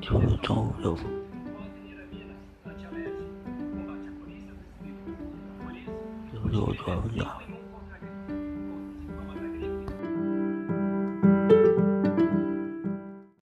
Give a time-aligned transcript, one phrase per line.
[0.00, 0.96] 就是找不有
[6.52, 7.57] 我就是